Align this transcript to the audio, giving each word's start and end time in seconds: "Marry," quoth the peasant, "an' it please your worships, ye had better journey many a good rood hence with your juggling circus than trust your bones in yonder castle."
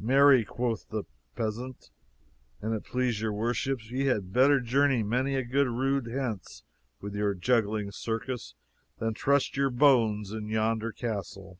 "Marry," 0.00 0.46
quoth 0.46 0.88
the 0.88 1.04
peasant, 1.36 1.90
"an' 2.62 2.72
it 2.72 2.84
please 2.86 3.20
your 3.20 3.34
worships, 3.34 3.90
ye 3.90 4.06
had 4.06 4.32
better 4.32 4.58
journey 4.58 5.02
many 5.02 5.34
a 5.34 5.44
good 5.44 5.68
rood 5.68 6.06
hence 6.06 6.62
with 7.02 7.14
your 7.14 7.34
juggling 7.34 7.90
circus 7.92 8.54
than 8.98 9.12
trust 9.12 9.58
your 9.58 9.68
bones 9.68 10.32
in 10.32 10.48
yonder 10.48 10.90
castle." 10.90 11.58